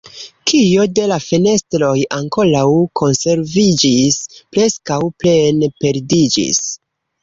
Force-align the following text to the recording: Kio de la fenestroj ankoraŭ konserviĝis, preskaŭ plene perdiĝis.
Kio 0.51 0.85
de 0.99 1.03
la 1.11 1.17
fenestroj 1.25 1.91
ankoraŭ 2.17 2.65
konserviĝis, 3.03 4.21
preskaŭ 4.37 5.03
plene 5.25 5.75
perdiĝis. 5.83 6.69